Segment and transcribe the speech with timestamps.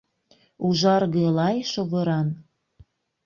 [0.67, 2.27] УЖАРГЫ-ЛАЙ ШОВЫРАН...